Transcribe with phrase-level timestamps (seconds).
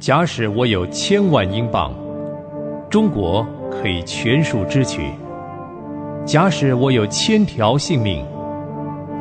[0.00, 1.92] 假使我有千万英镑，
[2.88, 5.02] 中国可以全数支取；
[6.24, 8.24] 假使我有千条性命，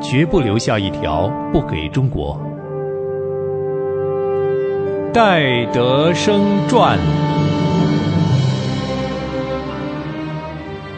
[0.01, 2.39] 绝不留下一条不给中国。
[5.13, 6.97] 戴德生传。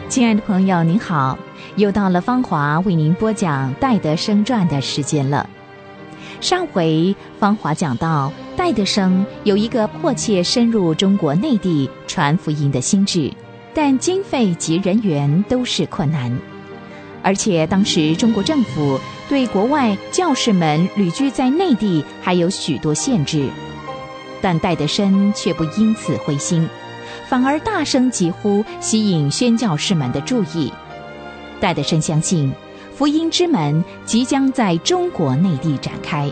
[0.08, 1.36] 亲爱的朋友，您好，
[1.74, 5.50] 又到了芳华为您播讲《戴德生传》的时间了。
[6.40, 8.32] 上回芳华讲到，
[8.64, 13.28] 戴德生有一个迫切深入中国内地传福音的心智，
[13.74, 16.32] 但经费及人员都是困难，
[17.24, 23.48] 而且当时中国政府对国外教士们旅居在内地还有许多限制，
[24.40, 26.64] 但戴德生却不因此灰心。
[27.28, 30.72] 反而大声疾呼，吸引宣教士们的注意。
[31.58, 32.52] 戴德生相信，
[32.94, 36.30] 福音之门即将在中国内地展开。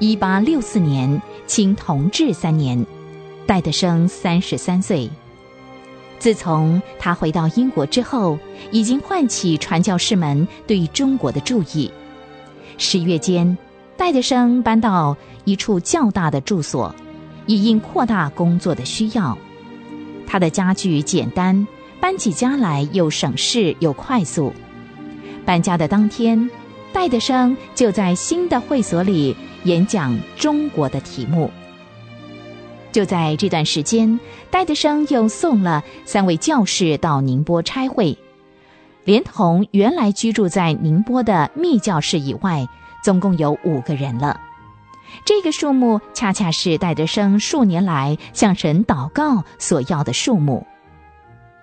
[0.00, 2.84] 一八六四年，清同治三年，
[3.46, 5.08] 戴德生三十三岁。
[6.18, 8.36] 自从他回到英国之后，
[8.72, 11.90] 已经唤起传教士们对中国的注意。
[12.76, 13.56] 十月间，
[13.96, 16.92] 戴德生搬到一处较大的住所，
[17.46, 19.38] 以应扩大工作的需要。
[20.26, 21.66] 他的家具简单，
[22.00, 24.52] 搬起家来又省事又快速。
[25.44, 26.50] 搬家的当天，
[26.92, 31.50] 戴德生就在新的会所里演讲中国的题目。
[32.92, 34.20] 就在这段时间，
[34.50, 38.16] 戴德生又送了三位教士到宁波差会，
[39.04, 42.68] 连同原来居住在宁波的密教士以外，
[43.02, 44.40] 总共有五个人了。
[45.24, 50.66] 这个数目恰恰是戴德生数年来向神祷告所要的数目。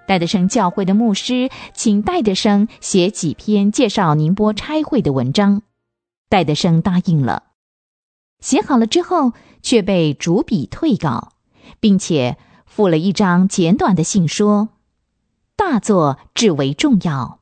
[0.07, 5.61] 戴德生教会的牧师请戴德生写几篇介绍宁波差会的文章，
[6.27, 7.50] 戴德生答应了。
[8.41, 9.31] 写好了之后。
[9.63, 11.33] 却被主笔退稿，
[11.79, 12.35] 并且
[12.65, 14.69] 附了一张简短的信，说
[15.55, 17.41] ：“大作至为重要，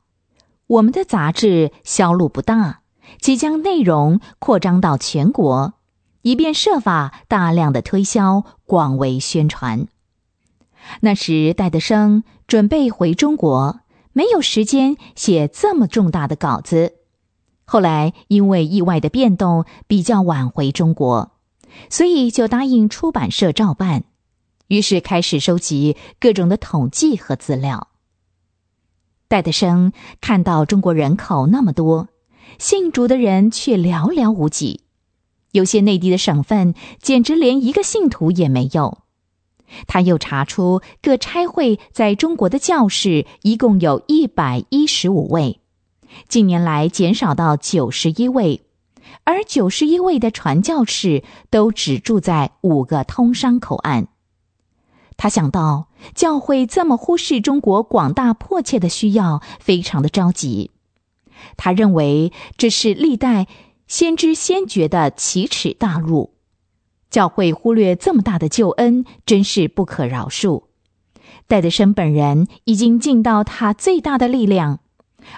[0.66, 2.82] 我们的杂志销路不大，
[3.22, 5.72] 即将内容扩张到全国，
[6.20, 9.88] 以便设法大量的推销，广为宣传。”
[11.00, 13.80] 那时戴德生准备回中国，
[14.12, 16.96] 没有时间写这么重大的稿子。
[17.72, 21.30] 后来因为意外的变动，比较晚回中国。
[21.88, 24.02] 所以就答应出版社照办，
[24.66, 27.86] 于是开始收集各种的统计和资料。
[29.28, 32.08] 戴德生看到中国人口那么多，
[32.58, 34.80] 信主的人却寥寥无几，
[35.52, 38.98] 有些内地的省份简直连一个信徒也没有。
[39.86, 45.60] 他又查出各差会在中国的教士一共有一百一十五位，
[46.28, 48.62] 近年来减少到九十一位。
[49.24, 54.08] 而九十一位的传教士都只住在五个通商口岸。
[55.16, 60.70] 他想到教会这么忽视中国广大迫切的需要，非常的着急。
[61.56, 63.46] 他认为这是历代
[63.86, 66.34] 先知先觉的奇耻大辱。
[67.10, 70.64] 教会忽略这么大的救恩，真是不可饶恕。
[71.48, 74.78] 戴德生本人已经尽到他最大的力量。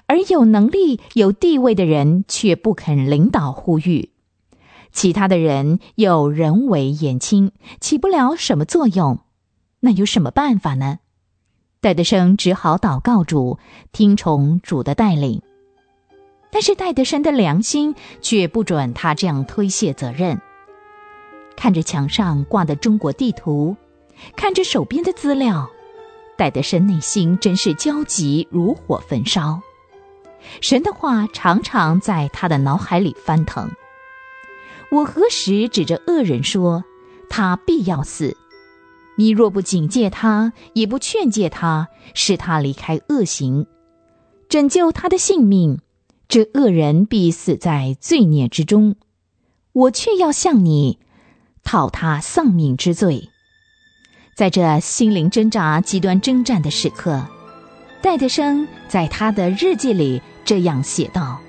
[0.07, 4.11] 而有能力、有地位的人却不肯领导呼吁，
[4.93, 9.21] 其他的人又人为言轻，起不了什么作用。
[9.81, 10.99] 那有什么办法呢？
[11.81, 13.59] 戴德生只好祷告主，
[13.91, 15.43] 听从主的带领。
[16.51, 20.41] 但是戴德生的良心却不准他这样推卸责任。
[21.57, 23.77] 看着墙上挂的中国地图，
[24.37, 25.69] 看着手边的资料，
[26.37, 29.61] 戴德生内心真是焦急如火焚烧。
[30.61, 33.71] 神的话常常在他的脑海里翻腾。
[34.91, 36.85] 我何时指着恶人说
[37.31, 38.37] 他必要死？
[39.17, 43.67] 你若不警戒他，也不劝诫他，使他离开恶行，
[44.49, 45.81] 拯救他的性命，
[46.29, 48.97] 这恶人必死在罪孽之中。
[49.73, 50.99] 我却要向你
[51.62, 53.29] 讨他丧命之罪。
[54.35, 57.27] 在这心灵挣扎、极端征战的时刻，
[58.03, 60.21] 戴德生在他的日记里。
[60.44, 61.41] 这样写道：“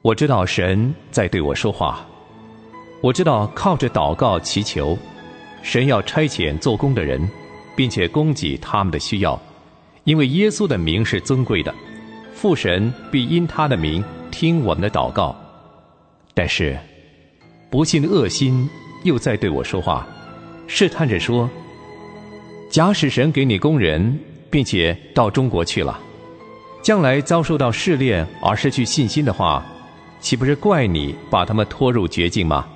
[0.00, 2.06] 我知道神在对我说话，
[3.00, 4.96] 我知道靠着祷告祈求，
[5.62, 7.28] 神要差遣做工的人，
[7.74, 9.40] 并且供给他们的需要，
[10.04, 11.74] 因为耶稣的名是尊贵的，
[12.32, 15.34] 父神必因他的名听我们的祷告。
[16.32, 16.78] 但是，
[17.70, 18.68] 不幸的恶心
[19.02, 20.06] 又在对我说话，
[20.68, 21.50] 试探着说：
[22.70, 24.18] 假使神给你工人，
[24.48, 25.98] 并且到中国去了。”
[26.82, 29.64] 将来遭受到试炼而失去信心的话，
[30.20, 32.66] 岂不是怪你把他们拖入绝境吗？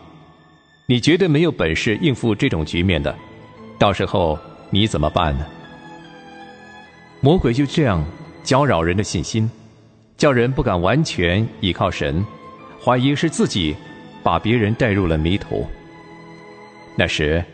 [0.87, 3.13] 你绝对没有本事应付这种局面的，
[3.77, 4.39] 到时候
[4.71, 5.45] 你怎么办呢？
[7.21, 8.05] 魔鬼就这样
[8.45, 9.51] 搅扰人的信心，
[10.17, 12.25] 叫人不敢完全依靠神，
[12.81, 13.75] 怀疑是自己
[14.23, 15.67] 把别人带入了迷途。
[16.95, 17.45] 那时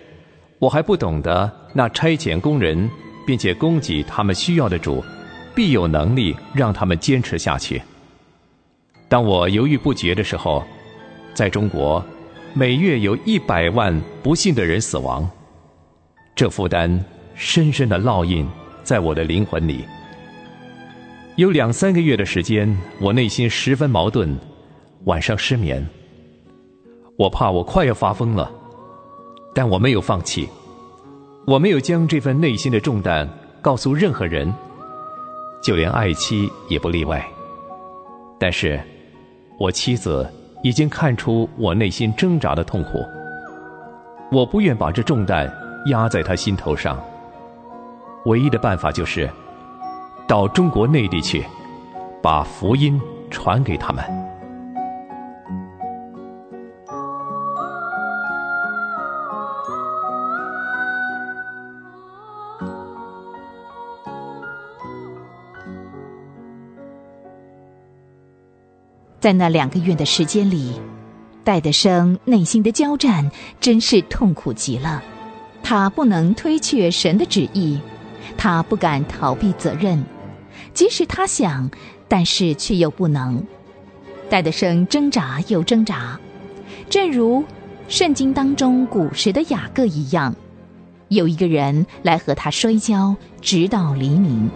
[0.59, 2.91] 我还不懂得，那差遣工人
[3.27, 5.03] 并且供给他们需要的主，
[5.55, 7.83] 必有能力让他们坚持下去。
[9.09, 10.63] 当我犹豫不决的时候，
[11.35, 12.05] 在中国。
[12.55, 15.27] 每月有一百万不幸的人死亡，
[16.37, 17.03] 这负担
[17.35, 18.47] 深深的烙印
[18.83, 19.87] 在我的灵魂里。
[21.37, 24.37] 有两三个月的时间，我内心十分矛盾，
[25.05, 25.83] 晚上失眠。
[27.17, 28.53] 我怕我快要发疯了，
[29.55, 30.47] 但我没有放弃，
[31.47, 33.27] 我没有将这份内心的重担
[33.63, 34.53] 告诉任何人，
[35.63, 37.25] 就连爱妻也不例外。
[38.39, 38.81] 但是，
[39.59, 40.29] 我妻子。
[40.65, 43.05] 已经看出我内心挣扎的痛苦，
[44.31, 45.53] 我不愿把这重担
[45.87, 46.97] 压在她心头上。
[48.27, 49.29] 唯一的办法就是
[50.29, 51.45] 到中国内地去，
[52.23, 54.22] 把福音传给他们。
[69.23, 70.73] 在那两个月的时间里，
[71.45, 73.31] 戴德生内心的交战
[73.61, 75.01] 真是痛苦极了。
[75.63, 77.79] 他不能推却神的旨意，
[78.37, 80.05] 他不敢逃避责任，
[80.75, 81.71] 即使他想，
[82.09, 83.41] 但是却又不能。
[84.29, 86.19] 戴德生挣扎又挣扎，
[86.91, 87.45] 正如
[87.87, 90.35] 圣经当中古时的雅各一样，
[91.07, 94.51] 有一个人来和他摔跤，直到黎明。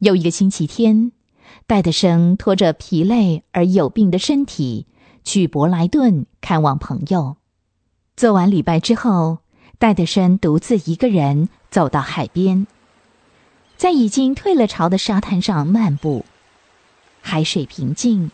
[0.00, 1.12] 又一个星期天，
[1.66, 4.86] 戴德生拖着疲累而有病的身体
[5.24, 7.36] 去伯莱顿看望朋友。
[8.16, 9.38] 做完礼拜之后，
[9.78, 12.66] 戴德生独自一个人走到海边，
[13.76, 16.24] 在已经退了潮的沙滩上漫步。
[17.20, 18.30] 海水平静，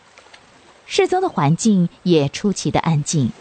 [0.85, 3.31] 四周的环境也出奇的安静。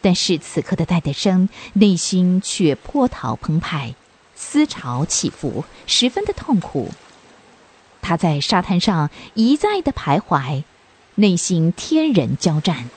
[0.00, 3.94] 但是此刻的戴德生内心却波涛澎湃，
[4.34, 6.90] 思潮起伏，十分的痛苦。
[8.08, 10.64] 他在沙滩上一再的徘徊，
[11.16, 12.88] 内心天人交战。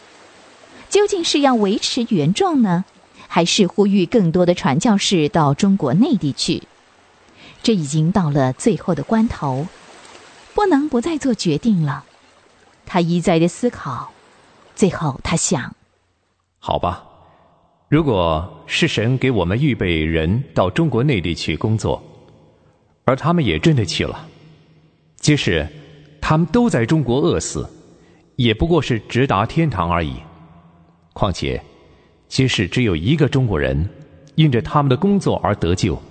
[0.89, 2.85] 究竟是要维持原状呢，
[3.27, 6.63] 还是呼吁更多的传教士到中国内地去？
[7.61, 9.67] 这已经到了最后的关头，
[10.53, 12.05] 不能不再做决定了。
[12.85, 14.13] 他一再的思考，
[14.73, 15.75] 最后他想：
[16.59, 17.03] 好吧，
[17.89, 22.01] 如果是神给我们预备人到中国内地去工作，
[23.03, 24.29] 而他们也真的去了。
[25.21, 25.65] 即使
[26.19, 27.69] 他们都在中国饿死，
[28.35, 30.15] 也不过是直达天堂而已。
[31.13, 31.61] 况且，
[32.27, 33.87] 即使只有一个中国人
[34.35, 36.01] 因着他们的工作而得救，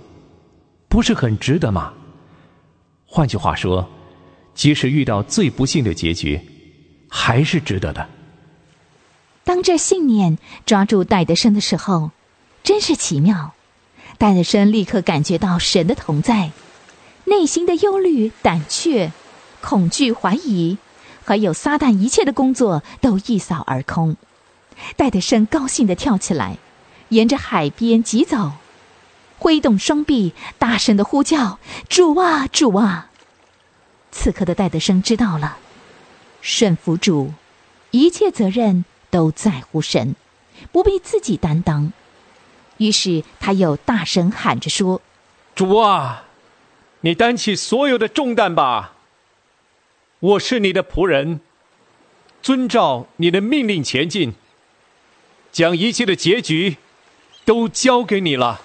[0.87, 1.93] 不是很值得吗？
[3.05, 3.87] 换句话说，
[4.55, 6.39] 即使遇到最不幸的结局，
[7.09, 8.07] 还是值得的。
[9.43, 12.11] 当这信念抓住戴德生的时候，
[12.63, 13.53] 真是奇妙。
[14.17, 16.51] 戴德生立刻感觉到神的同在。
[17.31, 19.13] 内心的忧虑、胆怯、
[19.61, 20.77] 恐惧、怀疑，
[21.23, 24.17] 还有撒旦一切的工作都一扫而空。
[24.97, 26.57] 戴德生高兴地跳起来，
[27.07, 28.51] 沿着海边疾走，
[29.39, 31.57] 挥动双臂，大声地呼叫
[31.87, 33.09] ：“主啊，主啊！”
[34.11, 35.57] 此刻的戴德生知道了，
[36.41, 37.31] 顺服主，
[37.91, 40.17] 一切责任都在乎神，
[40.73, 41.93] 不必自己担当。
[42.75, 44.99] 于是他又大声喊着说
[45.55, 46.25] ：“主啊！”
[47.03, 48.93] 你担起所有的重担吧。
[50.19, 51.39] 我是你的仆人，
[52.43, 54.33] 遵照你的命令前进，
[55.51, 56.77] 将一切的结局
[57.43, 58.61] 都交给你了。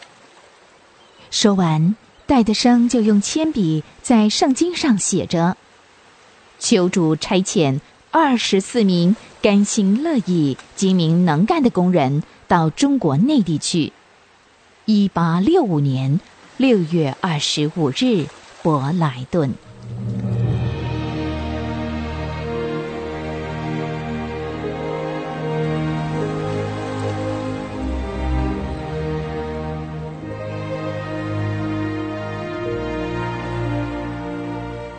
[1.30, 5.56] 说完，戴德生就用铅笔在圣经上写着
[6.60, 13.94] ：“求主差遣二十四名甘心乐意、精明能干的工人到中国内地去。”
[14.84, 16.20] 一八六五年。
[16.58, 18.24] 六月二十五日，
[18.62, 19.52] 伯莱顿。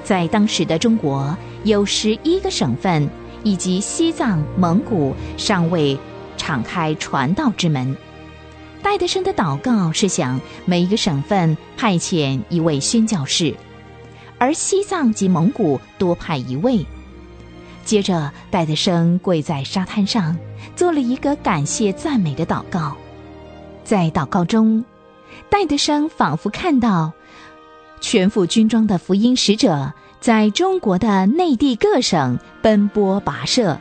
[0.04, 3.10] 在当时的中国，有十一个省份
[3.44, 5.98] 以及西藏、蒙古尚未
[6.38, 7.98] 敞开传道之门。
[8.82, 13.54] 戴德生的祷告是想每一个省份派遣一位宣教士，
[14.38, 16.86] 而西藏及蒙古多派一位。
[17.84, 20.38] 接着，戴德生跪在沙滩上，
[20.76, 22.96] 做了一个感谢赞美的祷告。
[23.84, 24.84] 在祷告中，
[25.50, 27.12] 戴德生仿佛看到
[28.00, 33.80] 全副军装的福音使者在中国的内地各省奔波跋涉，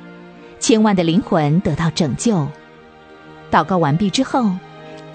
[0.58, 2.46] 千万的灵魂得到拯救。
[3.50, 4.50] 祷告完毕之后。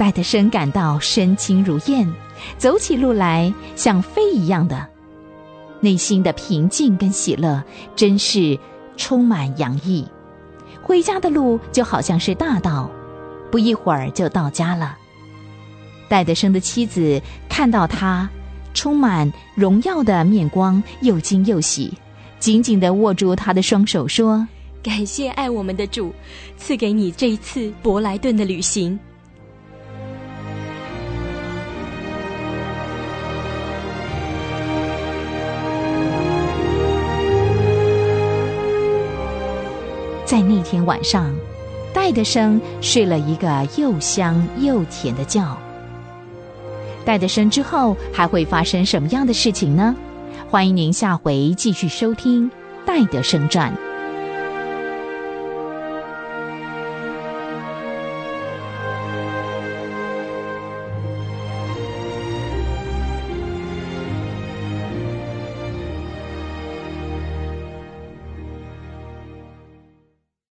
[0.01, 2.11] 戴德生感到身轻如燕，
[2.57, 4.87] 走起路来像飞一样的，
[5.79, 7.63] 内心的平静跟喜乐
[7.95, 8.57] 真是
[8.97, 10.03] 充满洋溢。
[10.81, 12.89] 回家的路就好像是大道，
[13.51, 14.97] 不一会儿就到家了。
[16.09, 18.27] 戴德生的妻子看到他
[18.73, 21.93] 充满荣耀的面光，又惊又喜，
[22.39, 24.47] 紧紧地握住他的双手，说
[24.81, 26.11] ：“感谢爱我们的主，
[26.57, 28.99] 赐给你这一次伯莱顿的旅行。”
[40.71, 41.29] 天晚上，
[41.93, 45.45] 戴德生睡了一个又香又甜的觉。
[47.03, 49.93] 戴德生之后还会发生什么样的事情呢？
[50.49, 52.49] 欢迎您下回继续收听
[52.85, 53.69] 《戴德生传》。